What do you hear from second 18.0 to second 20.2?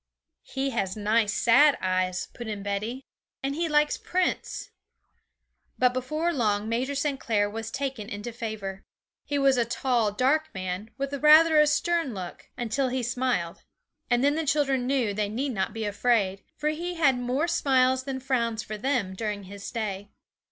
than frowns for them during his stay.